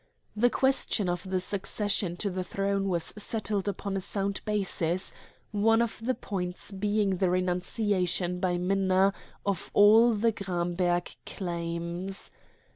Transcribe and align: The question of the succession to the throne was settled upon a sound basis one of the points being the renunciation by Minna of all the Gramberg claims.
The 0.35 0.49
question 0.49 1.07
of 1.07 1.29
the 1.29 1.39
succession 1.39 2.17
to 2.17 2.31
the 2.31 2.43
throne 2.43 2.89
was 2.89 3.13
settled 3.19 3.67
upon 3.67 3.95
a 3.95 4.01
sound 4.01 4.41
basis 4.45 5.13
one 5.51 5.79
of 5.79 5.99
the 6.03 6.15
points 6.15 6.71
being 6.71 7.17
the 7.17 7.29
renunciation 7.29 8.39
by 8.39 8.57
Minna 8.57 9.13
of 9.45 9.69
all 9.75 10.15
the 10.15 10.31
Gramberg 10.31 11.15
claims. 11.27 12.31